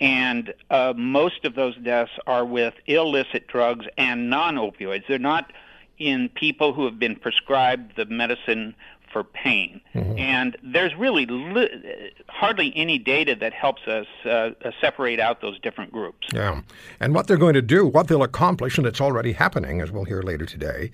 and 0.00 0.54
uh, 0.70 0.94
most 0.96 1.44
of 1.44 1.54
those 1.54 1.76
deaths 1.76 2.12
are 2.26 2.44
with 2.44 2.74
illicit 2.86 3.48
drugs 3.48 3.86
and 3.98 4.30
non-opioids. 4.30 5.04
They're 5.06 5.18
not 5.18 5.52
in 5.98 6.28
people 6.28 6.72
who 6.72 6.84
have 6.84 6.98
been 6.98 7.16
prescribed 7.16 7.96
the 7.96 8.04
medicine 8.06 8.74
for 9.16 9.24
pain. 9.24 9.80
And 10.18 10.58
there's 10.62 10.94
really 10.94 11.24
li- 11.24 12.12
hardly 12.28 12.70
any 12.76 12.98
data 12.98 13.34
that 13.36 13.54
helps 13.54 13.88
us 13.88 14.06
uh, 14.26 14.50
separate 14.78 15.18
out 15.18 15.40
those 15.40 15.58
different 15.60 15.90
groups. 15.90 16.28
Yeah. 16.34 16.60
And 17.00 17.14
what 17.14 17.26
they're 17.26 17.38
going 17.38 17.54
to 17.54 17.62
do, 17.62 17.86
what 17.86 18.08
they'll 18.08 18.22
accomplish, 18.22 18.76
and 18.76 18.86
it's 18.86 19.00
already 19.00 19.32
happening, 19.32 19.80
as 19.80 19.90
we'll 19.90 20.04
hear 20.04 20.20
later 20.20 20.44
today, 20.44 20.90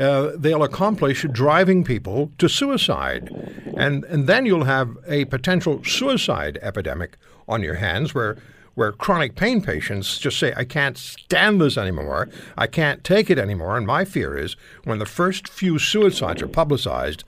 uh, 0.00 0.32
they'll 0.36 0.64
accomplish 0.64 1.24
driving 1.30 1.84
people 1.84 2.32
to 2.38 2.48
suicide. 2.48 3.30
And, 3.76 4.02
and 4.06 4.26
then 4.26 4.46
you'll 4.46 4.64
have 4.64 4.96
a 5.06 5.26
potential 5.26 5.84
suicide 5.84 6.58
epidemic 6.60 7.18
on 7.46 7.62
your 7.62 7.74
hands 7.74 8.16
where, 8.16 8.36
where 8.74 8.90
chronic 8.90 9.36
pain 9.36 9.62
patients 9.62 10.18
just 10.18 10.40
say, 10.40 10.52
I 10.56 10.64
can't 10.64 10.98
stand 10.98 11.60
this 11.60 11.78
anymore. 11.78 12.28
I 12.58 12.66
can't 12.66 13.04
take 13.04 13.30
it 13.30 13.38
anymore. 13.38 13.76
And 13.76 13.86
my 13.86 14.04
fear 14.04 14.36
is 14.36 14.56
when 14.82 14.98
the 14.98 15.06
first 15.06 15.46
few 15.46 15.78
suicides 15.78 16.42
are 16.42 16.48
publicized, 16.48 17.22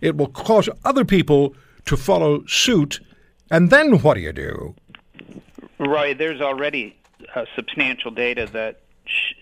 it 0.00 0.16
will 0.16 0.28
cause 0.28 0.68
other 0.84 1.04
people 1.04 1.54
to 1.86 1.96
follow 1.96 2.44
suit. 2.46 3.00
And 3.50 3.70
then 3.70 3.98
what 4.00 4.14
do 4.14 4.20
you 4.20 4.32
do? 4.32 4.74
Right. 5.78 6.16
there's 6.18 6.40
already 6.40 6.96
uh, 7.34 7.44
substantial 7.54 8.10
data 8.10 8.48
that 8.52 8.80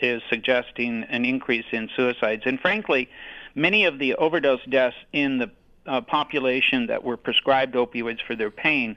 is 0.01 0.23
suggesting 0.29 1.05
an 1.05 1.25
increase 1.25 1.65
in 1.73 1.89
suicides. 1.97 2.43
And 2.47 2.61
frankly, 2.61 3.09
many 3.55 3.85
of 3.85 3.99
the 3.99 4.15
overdose 4.15 4.65
deaths 4.69 4.97
in 5.13 5.39
the 5.39 5.51
uh, 5.87 6.01
population 6.01 6.87
that 6.87 7.05
were 7.05 7.17
prescribed 7.17 7.75
opioids 7.75 8.21
for 8.27 8.37
their 8.37 8.51
pain 8.51 8.97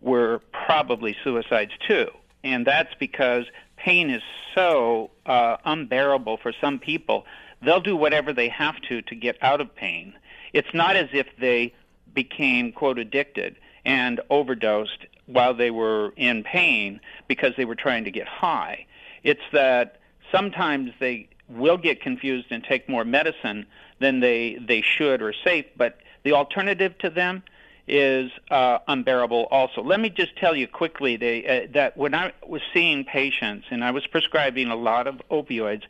were 0.00 0.40
probably 0.52 1.16
suicides 1.22 1.72
too. 1.86 2.08
And 2.42 2.66
that's 2.66 2.94
because 2.98 3.44
pain 3.76 4.10
is 4.10 4.22
so 4.54 5.10
uh, 5.26 5.56
unbearable 5.64 6.38
for 6.38 6.52
some 6.60 6.78
people, 6.78 7.26
they'll 7.62 7.80
do 7.80 7.96
whatever 7.96 8.32
they 8.32 8.48
have 8.48 8.80
to 8.88 9.02
to 9.02 9.14
get 9.14 9.36
out 9.42 9.60
of 9.60 9.74
pain. 9.74 10.14
It's 10.52 10.72
not 10.74 10.96
as 10.96 11.08
if 11.12 11.26
they 11.38 11.74
became, 12.14 12.72
quote, 12.72 12.98
addicted 12.98 13.56
and 13.84 14.20
overdosed 14.30 15.06
while 15.26 15.54
they 15.54 15.70
were 15.70 16.12
in 16.16 16.42
pain 16.42 17.00
because 17.28 17.54
they 17.56 17.64
were 17.64 17.74
trying 17.74 18.04
to 18.04 18.10
get 18.10 18.26
high. 18.26 18.86
It's 19.22 19.40
that 19.52 20.00
sometimes 20.32 20.92
they 20.98 21.28
will 21.48 21.76
get 21.76 22.00
confused 22.00 22.48
and 22.50 22.62
take 22.62 22.88
more 22.88 23.04
medicine 23.04 23.66
than 23.98 24.20
they, 24.20 24.56
they 24.56 24.82
should 24.82 25.22
or 25.22 25.32
safe, 25.32 25.66
but 25.76 25.98
the 26.22 26.32
alternative 26.32 26.96
to 26.98 27.10
them 27.10 27.42
is 27.88 28.30
uh, 28.50 28.78
unbearable 28.86 29.48
also. 29.50 29.82
Let 29.82 30.00
me 30.00 30.10
just 30.10 30.36
tell 30.36 30.54
you 30.54 30.68
quickly 30.68 31.16
they, 31.16 31.46
uh, 31.46 31.66
that 31.74 31.96
when 31.96 32.14
I 32.14 32.32
was 32.46 32.62
seeing 32.72 33.04
patients 33.04 33.66
and 33.70 33.84
I 33.84 33.90
was 33.90 34.06
prescribing 34.06 34.68
a 34.68 34.76
lot 34.76 35.06
of 35.06 35.20
opioids, 35.30 35.82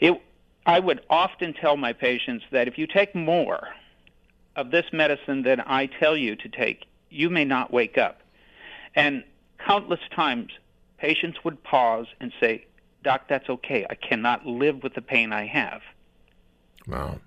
it, 0.00 0.20
I 0.66 0.80
would 0.80 1.00
often 1.08 1.54
tell 1.54 1.76
my 1.76 1.92
patients 1.92 2.44
that 2.50 2.68
if 2.68 2.76
you 2.76 2.86
take 2.86 3.14
more 3.14 3.68
of 4.56 4.70
this 4.70 4.86
medicine 4.92 5.42
that 5.42 5.68
I 5.68 5.86
tell 5.86 6.16
you 6.16 6.36
to 6.36 6.48
take, 6.48 6.86
you 7.08 7.30
may 7.30 7.44
not 7.44 7.72
wake 7.72 7.98
up. 7.98 8.20
And 8.94 9.24
countless 9.58 10.00
times, 10.14 10.52
patients 10.98 11.38
would 11.44 11.62
pause 11.62 12.06
and 12.20 12.32
say, 12.40 12.66
Doc, 13.02 13.22
that's 13.28 13.48
okay. 13.48 13.86
I 13.88 13.94
cannot 13.94 14.46
live 14.46 14.82
with 14.82 14.94
the 14.94 15.02
pain 15.02 15.32
I 15.32 15.46
have. 15.46 15.82
Wow. 16.86 17.20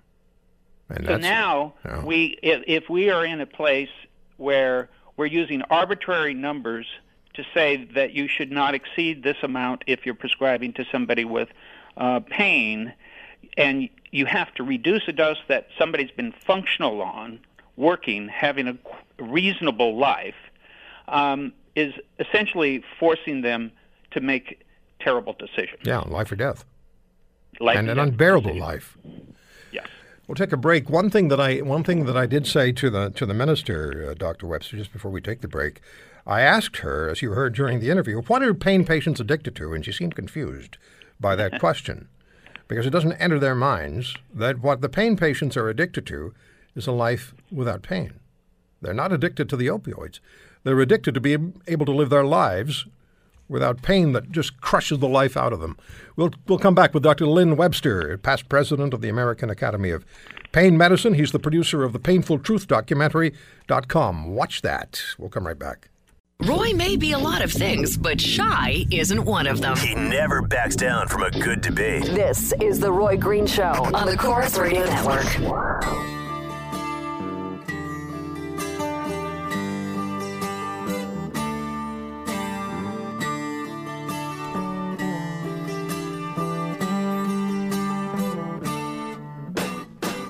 And 0.88 1.06
So 1.06 1.16
now 1.16 1.74
yeah. 1.84 2.04
we, 2.04 2.38
if, 2.42 2.62
if 2.66 2.90
we 2.90 3.10
are 3.10 3.24
in 3.24 3.40
a 3.40 3.46
place 3.46 3.88
where 4.36 4.90
we're 5.16 5.26
using 5.26 5.62
arbitrary 5.62 6.34
numbers 6.34 6.86
to 7.34 7.44
say 7.52 7.88
that 7.94 8.12
you 8.12 8.28
should 8.28 8.52
not 8.52 8.74
exceed 8.74 9.22
this 9.22 9.36
amount 9.42 9.82
if 9.86 10.06
you're 10.06 10.14
prescribing 10.14 10.72
to 10.74 10.84
somebody 10.92 11.24
with 11.24 11.48
uh, 11.96 12.20
pain, 12.20 12.92
and 13.56 13.88
you 14.14 14.26
have 14.26 14.54
to 14.54 14.62
reduce 14.62 15.02
a 15.08 15.12
dose 15.12 15.42
that 15.48 15.66
somebody's 15.76 16.12
been 16.12 16.32
functional 16.46 17.02
on, 17.02 17.40
working, 17.76 18.28
having 18.28 18.68
a 18.68 18.78
reasonable 19.20 19.96
life, 19.98 20.36
um, 21.08 21.52
is 21.74 21.92
essentially 22.20 22.84
forcing 23.00 23.42
them 23.42 23.72
to 24.12 24.20
make 24.20 24.64
terrible 25.00 25.34
decisions. 25.36 25.80
Yeah, 25.82 25.98
life 25.98 26.30
or 26.30 26.36
death. 26.36 26.64
Life 27.58 27.76
and 27.76 27.90
an 27.90 27.98
unbearable 27.98 28.52
decisions. 28.52 28.60
life. 28.60 28.98
Yes. 29.72 29.88
We'll 30.28 30.36
take 30.36 30.52
a 30.52 30.56
break. 30.56 30.88
One 30.88 31.10
thing 31.10 31.26
that 31.26 31.40
I 31.40 31.56
one 31.62 31.82
thing 31.82 32.04
that 32.06 32.16
I 32.16 32.26
did 32.26 32.46
say 32.46 32.70
to 32.70 32.90
the 32.90 33.10
to 33.10 33.26
the 33.26 33.34
minister, 33.34 34.10
uh, 34.10 34.14
Dr. 34.14 34.46
Webster, 34.46 34.76
just 34.76 34.92
before 34.92 35.10
we 35.10 35.20
take 35.20 35.40
the 35.40 35.48
break, 35.48 35.80
I 36.24 36.42
asked 36.42 36.78
her, 36.78 37.08
as 37.08 37.20
you 37.20 37.32
heard 37.32 37.52
during 37.52 37.80
the 37.80 37.90
interview, 37.90 38.22
what 38.22 38.44
are 38.44 38.54
pain 38.54 38.84
patients 38.84 39.18
addicted 39.18 39.56
to, 39.56 39.72
and 39.72 39.84
she 39.84 39.90
seemed 39.90 40.14
confused 40.14 40.78
by 41.18 41.34
that 41.34 41.58
question, 41.58 42.08
because 42.68 42.86
it 42.86 42.90
doesn't 42.90 43.12
enter 43.12 43.38
their 43.38 43.54
minds 43.54 44.16
that 44.32 44.60
what 44.60 44.80
the 44.80 44.88
pain 44.88 45.16
patients 45.16 45.56
are 45.56 45.68
addicted 45.68 46.06
to 46.06 46.34
is 46.74 46.86
a 46.86 46.92
life 46.92 47.34
without 47.50 47.82
pain. 47.82 48.14
They're 48.80 48.94
not 48.94 49.12
addicted 49.12 49.48
to 49.48 49.56
the 49.56 49.68
opioids. 49.68 50.20
They're 50.62 50.80
addicted 50.80 51.14
to 51.14 51.20
being 51.20 51.60
able 51.66 51.86
to 51.86 51.92
live 51.92 52.10
their 52.10 52.24
lives 52.24 52.86
without 53.48 53.82
pain 53.82 54.12
that 54.12 54.32
just 54.32 54.60
crushes 54.60 54.98
the 54.98 55.08
life 55.08 55.36
out 55.36 55.52
of 55.52 55.60
them. 55.60 55.76
We'll, 56.16 56.30
we'll 56.46 56.58
come 56.58 56.74
back 56.74 56.94
with 56.94 57.02
Dr. 57.02 57.26
Lynn 57.26 57.56
Webster, 57.56 58.16
past 58.18 58.48
president 58.48 58.94
of 58.94 59.00
the 59.00 59.08
American 59.08 59.50
Academy 59.50 59.90
of 59.90 60.04
Pain 60.52 60.78
Medicine. 60.78 61.14
He's 61.14 61.32
the 61.32 61.38
producer 61.38 61.84
of 61.84 61.92
the 61.92 61.98
Painful 61.98 62.38
Truth 62.38 62.68
documentary.com. 62.68 64.34
Watch 64.34 64.62
that. 64.62 65.02
We'll 65.18 65.30
come 65.30 65.46
right 65.46 65.58
back. 65.58 65.90
Roy 66.44 66.74
may 66.74 66.96
be 66.96 67.12
a 67.12 67.18
lot 67.18 67.42
of 67.42 67.50
things, 67.50 67.96
but 67.96 68.20
shy 68.20 68.84
isn't 68.90 69.24
one 69.24 69.46
of 69.46 69.62
them. 69.62 69.78
He 69.78 69.94
never 69.94 70.42
backs 70.42 70.76
down 70.76 71.08
from 71.08 71.22
a 71.22 71.30
good 71.30 71.62
debate. 71.62 72.04
This 72.04 72.52
is 72.60 72.78
The 72.78 72.92
Roy 72.92 73.16
Green 73.16 73.46
Show. 73.46 73.72
On 73.94 74.06
the 74.06 74.14
Corus 74.14 74.58
Radio 74.58 74.84
Network. 74.84 75.24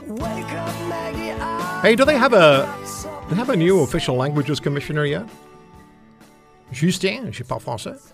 Wake 0.07 0.53
up, 0.53 0.89
Maggie. 0.89 1.33
I 1.33 1.81
Hey, 1.83 1.97
do 1.97 2.05
they 2.05 2.17
have 2.17 2.35
a 2.35 2.73
do 3.25 3.31
they 3.31 3.37
have 3.37 3.51
a 3.51 3.57
new 3.57 3.81
official 3.81 4.15
languages 4.15 4.61
commissioner 4.61 5.05
yet? 5.07 5.29
Justin, 6.73 7.33
je 7.33 7.45
parle 7.45 7.61
français. 7.61 8.13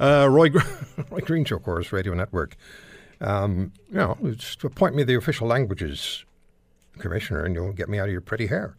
Uh, 0.00 0.26
Roy, 0.28 0.48
Gr- 0.48 0.60
Roy 1.10 1.20
Green 1.20 1.44
Show, 1.44 1.58
Corus 1.58 1.92
Radio 1.92 2.14
Network. 2.14 2.56
Um, 3.20 3.72
you 3.90 3.96
know, 3.96 4.18
just 4.36 4.64
appoint 4.64 4.94
me 4.94 5.04
the 5.04 5.14
official 5.14 5.46
languages 5.46 6.24
commissioner, 6.98 7.44
and 7.44 7.54
you'll 7.54 7.72
get 7.72 7.88
me 7.88 7.98
out 7.98 8.06
of 8.06 8.12
your 8.12 8.20
pretty 8.20 8.46
hair. 8.48 8.76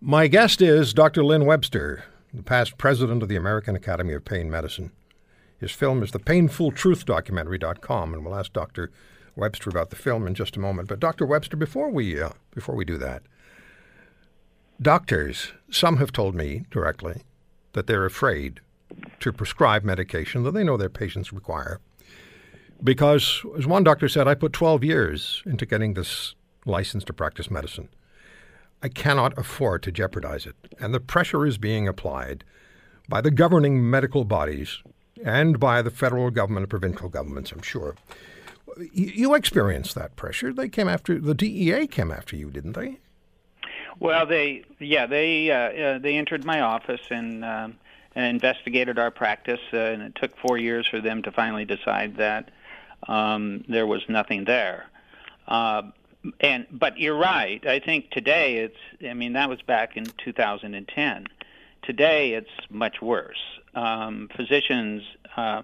My 0.00 0.26
guest 0.26 0.60
is 0.60 0.92
Dr. 0.92 1.24
Lynn 1.24 1.46
Webster, 1.46 2.04
the 2.32 2.42
past 2.42 2.76
president 2.76 3.22
of 3.22 3.28
the 3.28 3.36
American 3.36 3.74
Academy 3.74 4.12
of 4.12 4.24
Pain 4.24 4.50
Medicine. 4.50 4.92
His 5.58 5.72
film 5.72 6.02
is 6.02 6.10
the 6.10 6.18
Painful 6.18 6.72
Truth 6.72 7.06
documentary.com, 7.06 8.12
and 8.12 8.24
we'll 8.24 8.34
ask 8.34 8.52
Dr. 8.52 8.90
Webster 9.34 9.70
about 9.70 9.90
the 9.90 9.96
film 9.96 10.26
in 10.26 10.34
just 10.34 10.56
a 10.56 10.60
moment. 10.60 10.88
But 10.88 11.00
Dr. 11.00 11.24
Webster, 11.24 11.56
before 11.56 11.90
we 11.90 12.20
uh, 12.20 12.30
before 12.54 12.74
we 12.74 12.84
do 12.84 12.98
that, 12.98 13.22
doctors, 14.80 15.52
some 15.70 15.96
have 15.96 16.12
told 16.12 16.34
me 16.34 16.66
directly 16.70 17.22
that 17.74 17.86
they're 17.86 18.06
afraid 18.06 18.60
to 19.20 19.32
prescribe 19.32 19.84
medication 19.84 20.42
that 20.42 20.52
they 20.52 20.64
know 20.64 20.76
their 20.76 20.88
patients 20.88 21.32
require. 21.32 21.80
Because, 22.82 23.44
as 23.56 23.66
one 23.66 23.84
doctor 23.84 24.08
said, 24.08 24.26
I 24.26 24.34
put 24.34 24.52
12 24.52 24.82
years 24.82 25.42
into 25.46 25.66
getting 25.66 25.94
this 25.94 26.34
license 26.66 27.04
to 27.04 27.12
practice 27.12 27.50
medicine. 27.50 27.88
I 28.82 28.88
cannot 28.88 29.36
afford 29.38 29.82
to 29.84 29.92
jeopardize 29.92 30.44
it. 30.44 30.56
And 30.78 30.92
the 30.92 31.00
pressure 31.00 31.46
is 31.46 31.56
being 31.56 31.88
applied 31.88 32.44
by 33.08 33.20
the 33.20 33.30
governing 33.30 33.88
medical 33.88 34.24
bodies 34.24 34.82
and 35.24 35.58
by 35.58 35.82
the 35.82 35.90
federal 35.90 36.30
government 36.30 36.64
and 36.64 36.70
provincial 36.70 37.08
governments, 37.08 37.52
I'm 37.52 37.62
sure. 37.62 37.96
You, 38.92 39.34
experienced 39.34 39.94
that 39.94 40.16
pressure. 40.16 40.52
They 40.52 40.68
came 40.68 40.88
after, 40.88 41.20
the 41.20 41.34
DEA 41.34 41.86
came 41.86 42.10
after 42.10 42.34
you, 42.36 42.50
didn't 42.50 42.72
they? 42.72 42.98
Well, 44.00 44.26
they 44.26 44.64
yeah 44.78 45.06
they 45.06 45.50
uh, 45.50 45.56
uh, 45.56 45.98
they 45.98 46.16
entered 46.16 46.44
my 46.44 46.60
office 46.60 47.00
and, 47.10 47.44
um, 47.44 47.76
and 48.14 48.26
investigated 48.26 48.98
our 48.98 49.10
practice, 49.10 49.60
uh, 49.72 49.76
and 49.76 50.02
it 50.02 50.14
took 50.14 50.36
four 50.38 50.58
years 50.58 50.86
for 50.86 51.00
them 51.00 51.22
to 51.22 51.32
finally 51.32 51.64
decide 51.64 52.16
that 52.16 52.50
um, 53.08 53.64
there 53.68 53.86
was 53.86 54.02
nothing 54.08 54.44
there. 54.44 54.86
Uh, 55.46 55.82
and 56.40 56.66
but 56.70 56.98
you're 56.98 57.16
right. 57.16 57.64
I 57.66 57.80
think 57.80 58.10
today 58.10 58.56
it's. 58.58 58.78
I 59.08 59.14
mean, 59.14 59.34
that 59.34 59.48
was 59.48 59.62
back 59.62 59.96
in 59.96 60.06
2010. 60.24 61.26
Today 61.82 62.32
it's 62.32 62.50
much 62.70 63.02
worse. 63.02 63.42
Um, 63.74 64.30
physicians 64.34 65.02
uh, 65.36 65.62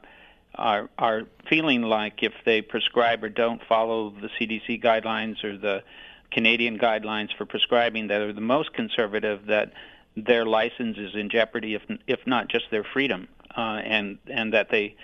are 0.55 0.91
are 0.99 1.23
feeling 1.49 1.83
like 1.83 2.23
if 2.23 2.33
they 2.45 2.63
prescribe 2.63 3.25
or 3.25 3.29
don't 3.29 3.63
follow 3.69 4.11
the 4.11 4.29
CDC 4.29 4.83
guidelines 4.83 5.43
or 5.45 5.57
the 5.57 5.83
Canadian 6.31 6.79
guidelines 6.79 7.37
for 7.37 7.45
prescribing 7.47 8.09
that 8.09 8.21
are 8.21 8.33
the 8.33 8.41
most 8.41 8.73
conservative, 8.73 9.47
that 9.47 9.73
their 10.17 10.45
license 10.45 10.99
is 10.99 11.15
in 11.15 11.31
jeopardy, 11.31 11.75
if 11.75 11.83
if 12.07 12.27
not 12.27 12.49
just 12.49 12.67
their 12.71 12.85
freedom, 12.85 13.29
uh, 13.57 13.81
and 13.85 14.19
and 14.27 14.53
that 14.53 14.71
they 14.71 14.95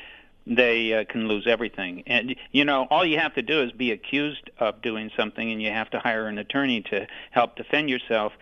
they 0.47 0.92
uh, 0.92 1.04
can 1.04 1.26
lose 1.28 1.47
everything. 1.47 2.02
And 2.06 2.37
you 2.52 2.64
know, 2.64 2.87
all 2.90 3.04
you 3.04 3.18
have 3.18 3.35
to 3.35 3.42
do 3.42 3.62
is 3.62 3.73
be 3.73 3.90
accused 3.92 4.50
of 4.59 4.80
doing 4.83 5.11
something, 5.16 5.50
and 5.50 5.61
you 5.62 5.71
have 5.71 5.90
to 5.90 5.99
hire 5.99 6.26
an 6.28 6.38
attorney 6.38 6.83
to 6.90 7.06
help 7.30 7.56
defend 7.56 7.90
yourself. 7.90 8.33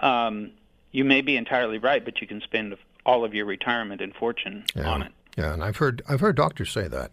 Um, 0.00 0.52
you 0.92 1.04
may 1.04 1.20
be 1.20 1.36
entirely 1.36 1.78
right, 1.78 2.04
but 2.04 2.20
you 2.20 2.26
can 2.26 2.40
spend 2.40 2.76
all 3.04 3.24
of 3.24 3.34
your 3.34 3.46
retirement 3.46 4.00
and 4.00 4.14
fortune 4.14 4.64
Yeah. 4.74 4.88
on 4.88 5.02
it. 5.02 5.12
Yeah, 5.36 5.52
and 5.52 5.62
I've 5.62 5.76
heard 5.76 6.02
I've 6.08 6.20
heard 6.20 6.36
doctors 6.36 6.70
say 6.70 6.88
that. 6.88 7.12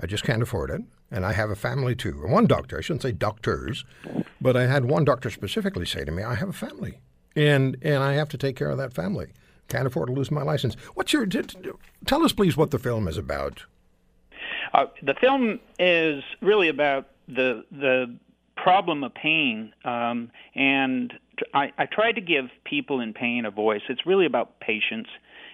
I 0.00 0.06
just 0.06 0.24
can't 0.24 0.42
afford 0.42 0.70
it, 0.70 0.82
and 1.14 1.24
I 1.24 1.32
have 1.32 1.48
a 1.48 1.54
family 1.54 1.94
too. 1.94 2.26
One 2.26 2.46
doctor, 2.46 2.76
I 2.76 2.80
shouldn't 2.80 3.02
say 3.02 3.12
doctors, 3.12 3.84
but 4.40 4.56
I 4.56 4.66
had 4.66 4.86
one 4.86 5.04
doctor 5.04 5.30
specifically 5.30 5.86
say 5.86 6.04
to 6.04 6.10
me, 6.10 6.24
"I 6.24 6.34
have 6.34 6.48
a 6.48 6.52
family, 6.52 6.98
and 7.36 7.76
and 7.82 8.02
I 8.02 8.14
have 8.14 8.28
to 8.30 8.36
take 8.36 8.56
care 8.56 8.68
of 8.68 8.78
that 8.78 8.92
family. 8.92 9.28
Can't 9.68 9.86
afford 9.86 10.08
to 10.08 10.12
lose 10.12 10.32
my 10.32 10.42
license." 10.42 10.74
What's 10.94 11.12
your? 11.12 11.24
Tell 11.26 12.24
us, 12.24 12.32
please, 12.32 12.56
what 12.56 12.72
the 12.72 12.80
film 12.80 13.06
is 13.06 13.16
about. 13.16 13.64
Uh, 14.74 14.86
the 15.02 15.14
film 15.14 15.60
is 15.78 16.24
really 16.42 16.68
about 16.68 17.06
the 17.28 17.64
the 17.70 18.12
problem 18.56 19.04
of 19.04 19.14
pain, 19.14 19.72
um, 19.84 20.30
and 20.56 21.14
I, 21.52 21.72
I 21.78 21.86
tried 21.86 22.12
to 22.12 22.20
give 22.20 22.46
people 22.64 23.00
in 23.00 23.12
pain 23.12 23.44
a 23.44 23.50
voice. 23.52 23.82
It's 23.88 24.04
really 24.04 24.26
about 24.26 24.58
patients 24.58 25.10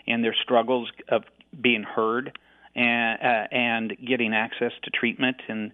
and 0.07 0.25
their 0.25 0.35
struggles 0.35 0.91
of 1.09 1.25
being 1.61 1.83
heard 1.83 2.39
and 2.75 3.21
uh, 3.21 3.55
and 3.55 3.97
getting 4.07 4.35
access 4.35 4.73
to 4.83 4.91
treatment 4.91 5.37
and 5.49 5.73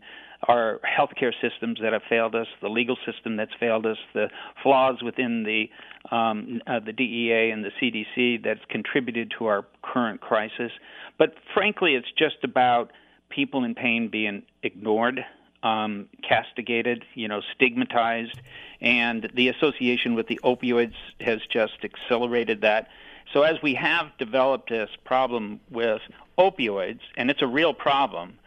our 0.49 0.81
healthcare 0.85 1.33
systems 1.41 1.79
that 1.83 1.93
have 1.93 2.03
failed 2.09 2.35
us, 2.35 2.47
the 2.61 2.69
legal 2.69 2.97
system 3.07 3.37
that's 3.37 3.55
failed 3.59 3.87
us, 3.87 3.97
the 4.13 4.29
flaws 4.63 5.03
within 5.03 5.45
the 5.45 5.69
um, 6.15 6.61
uh, 6.67 6.81
the 6.81 6.93
DEA 6.93 7.51
and 7.51 7.65
the 7.65 7.71
CDC 7.81 8.45
that's 8.45 8.65
contributed 8.69 9.33
to 9.39 9.47
our 9.47 9.65
current 9.83 10.21
crisis. 10.21 10.73
But 11.19 11.35
frankly, 11.55 11.95
it's 11.95 12.11
just 12.17 12.45
about 12.45 12.93
people 13.29 13.65
in 13.65 13.75
pain 13.75 14.09
being 14.09 14.43
ignored, 14.63 15.25
um, 15.63 16.09
castigated, 16.27 17.05
you 17.15 17.29
know, 17.29 17.41
stigmatized, 17.55 18.41
and 18.81 19.29
the 19.35 19.49
association 19.49 20.15
with 20.15 20.29
the 20.29 20.39
opioids 20.45 20.95
has 21.21 21.41
just 21.51 21.79
accelerated 21.83 22.61
that. 22.61 22.89
So 23.33 23.43
as 23.43 23.61
we 23.63 23.75
have 23.75 24.17
developed 24.19 24.71
this 24.71 24.91
problem 25.05 25.61
with 25.71 26.01
opioids, 26.39 27.01
and 27.17 27.31
it's 27.31 27.43
a 27.43 27.47
real 27.47 27.75
problem, 27.75 28.39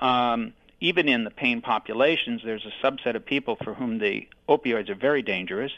um, 0.00 0.52
even 0.80 1.08
in 1.08 1.24
the 1.24 1.30
pain 1.30 1.60
populations, 1.60 2.42
there's 2.44 2.66
a 2.66 2.86
subset 2.86 3.16
of 3.16 3.24
people 3.24 3.56
for 3.64 3.74
whom 3.74 3.98
the 3.98 4.28
opioids 4.48 4.88
are 4.88 4.94
very 4.94 5.22
dangerous. 5.22 5.72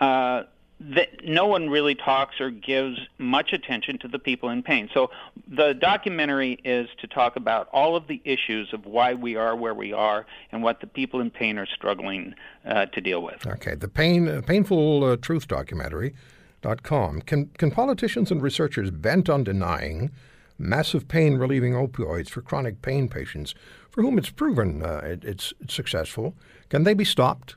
Uh, 0.00 0.42
that 0.80 1.24
no 1.24 1.46
one 1.46 1.70
really 1.70 1.94
talks 1.94 2.40
or 2.40 2.50
gives 2.50 2.98
much 3.16 3.52
attention 3.52 3.96
to 3.96 4.08
the 4.08 4.18
people 4.18 4.48
in 4.50 4.62
pain. 4.62 4.90
So 4.92 5.10
the 5.46 5.72
documentary 5.72 6.58
is 6.64 6.88
to 7.00 7.06
talk 7.06 7.36
about 7.36 7.68
all 7.72 7.94
of 7.94 8.08
the 8.08 8.20
issues 8.24 8.74
of 8.74 8.84
why 8.84 9.14
we 9.14 9.36
are 9.36 9.54
where 9.54 9.72
we 9.72 9.92
are 9.92 10.26
and 10.50 10.64
what 10.64 10.80
the 10.80 10.88
people 10.88 11.20
in 11.20 11.30
pain 11.30 11.58
are 11.58 11.66
struggling 11.66 12.34
uh, 12.66 12.86
to 12.86 13.00
deal 13.00 13.22
with. 13.22 13.46
Okay, 13.46 13.76
the 13.76 13.88
pain 13.88 14.28
uh, 14.28 14.42
painful 14.44 15.04
uh, 15.04 15.16
truth 15.16 15.46
documentary. 15.46 16.12
Dot 16.60 16.82
com. 16.82 17.20
Can 17.20 17.50
can 17.58 17.70
politicians 17.70 18.30
and 18.30 18.42
researchers 18.42 18.90
bent 18.90 19.28
on 19.28 19.44
denying 19.44 20.10
massive 20.58 21.08
pain 21.08 21.36
relieving 21.36 21.72
opioids 21.72 22.28
for 22.28 22.40
chronic 22.40 22.82
pain 22.82 23.08
patients 23.08 23.54
for 23.90 24.02
whom 24.02 24.18
it's 24.18 24.30
proven 24.30 24.82
uh, 24.82 25.00
it, 25.04 25.24
it's, 25.24 25.52
it's 25.60 25.74
successful? 25.74 26.34
Can 26.68 26.84
they 26.84 26.94
be 26.94 27.04
stopped? 27.04 27.56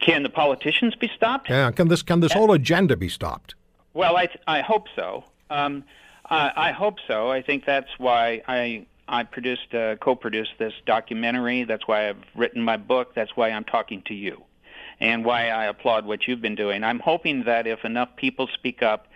Can 0.00 0.22
the 0.22 0.28
politicians 0.28 0.94
be 0.94 1.08
stopped? 1.08 1.48
Yeah. 1.48 1.70
Can 1.70 1.88
this 1.88 2.02
can 2.02 2.20
this 2.20 2.32
whole 2.32 2.52
agenda 2.52 2.96
be 2.96 3.08
stopped? 3.08 3.54
Well, 3.94 4.16
I, 4.16 4.28
I 4.46 4.60
hope 4.60 4.86
so. 4.94 5.24
Um, 5.48 5.84
I, 6.28 6.52
I 6.56 6.72
hope 6.72 6.96
so. 7.06 7.30
I 7.30 7.40
think 7.40 7.64
that's 7.64 7.88
why 7.98 8.42
I 8.46 8.86
I 9.08 9.22
produced 9.22 9.74
uh, 9.74 9.96
co-produced 9.96 10.52
this 10.58 10.74
documentary. 10.84 11.64
That's 11.64 11.86
why 11.86 12.08
I've 12.08 12.22
written 12.34 12.62
my 12.62 12.76
book. 12.76 13.14
That's 13.14 13.36
why 13.36 13.50
I'm 13.50 13.64
talking 13.64 14.02
to 14.06 14.14
you, 14.14 14.42
and 15.00 15.24
why 15.24 15.48
I 15.48 15.66
applaud 15.66 16.06
what 16.06 16.26
you've 16.26 16.42
been 16.42 16.54
doing. 16.54 16.84
I'm 16.84 17.00
hoping 17.00 17.44
that 17.44 17.66
if 17.66 17.84
enough 17.84 18.14
people 18.16 18.48
speak 18.52 18.82
up, 18.82 19.06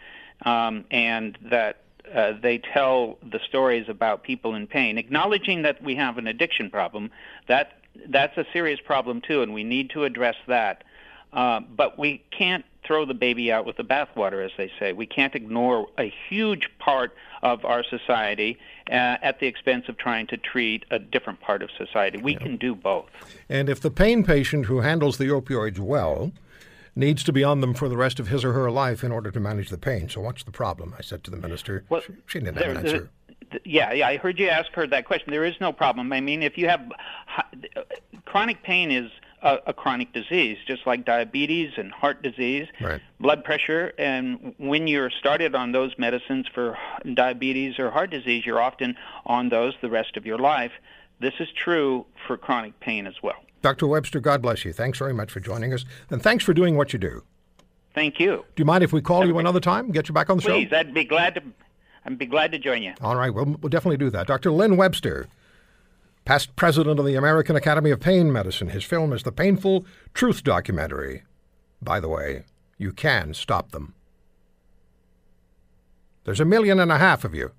um, 0.43 0.85
and 0.91 1.37
that 1.51 1.83
uh, 2.15 2.33
they 2.41 2.59
tell 2.59 3.19
the 3.23 3.41
stories 3.49 3.89
about 3.89 4.23
people 4.23 4.55
in 4.55 4.67
pain, 4.67 4.99
acknowledging 4.99 5.63
that 5.63 5.83
we 5.83 5.95
have 5.97 6.19
an 6.19 6.27
addiction 6.27 6.71
problem, 6.71 7.11
that 7.47 7.79
that's 8.09 8.37
a 8.37 8.47
serious 8.53 8.81
problem 8.81 9.21
too, 9.21 9.43
and 9.43 9.53
we 9.53 9.65
need 9.65 9.91
to 9.91 10.05
address 10.05 10.37
that. 10.47 10.85
Uh, 11.33 11.61
but 11.61 11.99
we 11.99 12.23
can't 12.31 12.65
throw 12.87 13.05
the 13.05 13.15
baby 13.15 13.53
out 13.53 13.67
with 13.67 13.77
the 13.77 13.85
bathwater, 13.85 14.43
as 14.45 14.51
they 14.57 14.71
say. 14.79 14.93
We 14.93 15.07
can't 15.07 15.35
ignore 15.35 15.89
a 15.99 16.13
huge 16.29 16.71
part 16.79 17.15
of 17.43 17.65
our 17.65 17.85
society 17.85 18.59
uh, 18.91 19.19
at 19.23 19.39
the 19.39 19.47
expense 19.47 19.85
of 19.89 19.99
trying 19.99 20.27
to 20.29 20.39
treat 20.39 20.87
a 20.91 20.99
different 20.99 21.41
part 21.41 21.63
of 21.63 21.71
society. 21.77 22.19
We 22.19 22.35
can 22.35 22.57
do 22.57 22.75
both. 22.75 23.07
And 23.49 23.69
if 23.69 23.81
the 23.81 23.91
pain 23.91 24.25
patient 24.25 24.67
who 24.67 24.81
handles 24.81 25.19
the 25.19 25.27
opioids 25.27 25.79
well 25.79 26.33
needs 26.99 27.23
to 27.25 27.33
be 27.33 27.45
on 27.45 27.61
them 27.61 27.73
for 27.73 27.89
the 27.89 27.97
rest 27.97 28.19
of 28.21 28.29
his 28.29 28.45
or 28.45 28.53
her 28.53 28.71
life 28.71 29.03
in 29.05 29.13
order 29.13 29.31
to 29.31 29.41
manage 29.41 29.71
the 29.71 29.79
pain, 29.79 30.09
so 30.09 30.21
what's 30.21 30.43
the 30.43 30.51
problem? 30.51 30.95
I 30.99 31.03
said 31.03 31.25
to 31.25 31.31
the 31.31 31.37
minister. 31.39 31.85
Well, 31.89 32.01
she, 32.03 32.13
she 32.27 32.41
didn't 32.41 32.59
have 32.59 32.77
an 32.77 32.77
answer. 32.79 33.11
yeah, 33.65 33.93
yeah, 33.93 34.09
I 34.09 34.17
heard 34.17 34.39
you 34.39 34.49
ask 34.49 34.71
her 34.73 34.87
that 34.89 35.07
question. 35.07 35.31
There 35.31 35.45
is 35.45 35.55
no 35.61 35.73
problem. 35.73 36.13
I 36.13 36.21
mean, 36.21 36.43
if 36.43 36.59
you 36.59 36.69
have 36.69 36.83
chronic 38.25 38.63
pain 38.63 38.91
is 38.91 39.11
a, 39.43 39.59
a 39.69 39.73
chronic 39.73 40.13
disease, 40.13 40.59
just 40.67 40.87
like 40.87 41.05
diabetes 41.05 41.73
and 41.77 41.93
heart 41.93 42.23
disease, 42.23 42.67
Right. 42.81 43.01
blood 43.21 43.45
pressure, 43.45 43.93
and 43.97 44.55
when 44.59 44.87
you're 44.89 45.11
started 45.11 45.55
on 45.55 45.73
those 45.73 45.97
medicines 45.99 46.47
for 46.53 46.77
diabetes 47.15 47.79
or 47.79 47.91
heart 47.91 48.11
disease, 48.11 48.45
you're 48.45 48.61
often 48.61 48.97
on 49.25 49.49
those 49.49 49.75
the 49.81 49.89
rest 49.89 50.17
of 50.17 50.27
your 50.27 50.39
life. 50.39 50.73
This 51.21 51.35
is 51.41 51.49
true 51.53 52.07
for 52.27 52.37
chronic 52.37 52.79
pain 52.81 53.07
as 53.07 53.15
well. 53.23 53.43
Dr. 53.63 53.87
Webster, 53.87 54.21
God 54.21 54.43
bless 54.43 54.65
you. 54.65 54.73
Thanks 54.73 54.99
very 54.99 55.13
much 55.13 55.33
for 55.33 55.41
joining 55.41 55.73
us, 55.73 55.85
and 56.11 56.23
thanks 56.23 56.45
for 56.45 56.55
doing 56.55 56.77
what 56.77 56.93
you 56.93 56.99
do. 56.99 57.23
Thank 57.95 58.21
you. 58.21 58.45
Do 58.55 58.61
you 58.61 58.65
mind 58.65 58.85
if 58.85 58.93
we 58.93 59.01
call 59.01 59.27
you 59.27 59.39
another 59.39 59.61
time, 59.61 59.91
get 59.91 60.09
you 60.09 60.15
back 60.15 60.31
on 60.31 60.37
the 60.37 60.43
Please, 60.43 60.49
show? 60.49 60.69
Please, 60.69 60.73
I'd 60.73 60.95
be 60.95 61.05
glad 61.05 61.35
to. 61.35 61.43
I'd 62.05 62.19
be 62.19 62.27
glad 62.27 62.53
to 62.53 62.59
join 62.59 62.83
you. 62.83 62.95
All 63.01 63.17
right, 63.17 63.33
we'll, 63.33 63.45
we'll 63.45 63.71
definitely 63.71 63.97
do 63.97 64.11
that. 64.11 64.27
Dr. 64.27 64.53
Lynn 64.53 64.77
Webster, 64.77 65.27
past 66.25 66.55
president 66.55 67.01
of 67.01 67.07
the 67.07 67.17
American 67.17 67.57
Academy 67.57 67.91
of 67.91 68.01
Pain 68.01 68.33
Medicine. 68.33 68.69
His 68.69 68.85
film 68.85 69.13
is 69.13 69.25
the 69.25 69.33
Painful 69.33 69.85
Truth 70.15 70.45
documentary. 70.45 71.23
By 71.83 71.99
the 72.01 72.09
way, 72.09 72.45
you 72.77 72.93
can 72.93 73.35
stop 73.35 73.73
them. 73.73 73.95
There's 76.25 76.41
a 76.41 76.45
million 76.45 76.79
and 76.79 76.93
a 76.93 76.99
half 76.99 77.25
of 77.25 77.35
you. 77.35 77.53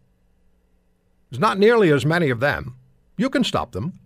There's 1.29 1.39
not 1.39 1.59
nearly 1.59 1.91
as 1.91 2.05
many 2.05 2.29
of 2.29 2.39
them. 2.39 2.75
You 3.17 3.29
can 3.29 3.43
stop 3.43 3.71
them. 3.71 3.99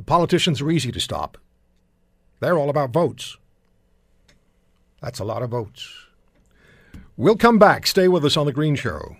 The 0.00 0.04
politicians 0.04 0.62
are 0.62 0.70
easy 0.70 0.90
to 0.92 0.98
stop. 0.98 1.36
They're 2.40 2.56
all 2.56 2.70
about 2.70 2.88
votes. 2.88 3.36
That's 5.02 5.18
a 5.18 5.26
lot 5.26 5.42
of 5.42 5.50
votes. 5.50 6.06
We'll 7.18 7.36
come 7.36 7.58
back. 7.58 7.86
Stay 7.86 8.08
with 8.08 8.24
us 8.24 8.34
on 8.34 8.46
The 8.46 8.52
Green 8.54 8.76
Show. 8.76 9.18